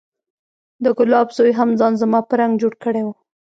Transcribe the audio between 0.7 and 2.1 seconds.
د ګلاب زوى هم ځان